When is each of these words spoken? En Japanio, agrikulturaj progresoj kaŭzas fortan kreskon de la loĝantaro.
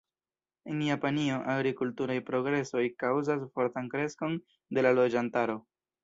En 0.75 0.79
Japanio, 0.85 1.35
agrikulturaj 1.55 2.15
progresoj 2.29 2.83
kaŭzas 3.03 3.43
fortan 3.59 3.91
kreskon 3.95 4.39
de 4.79 4.85
la 4.87 4.95
loĝantaro. 5.01 5.59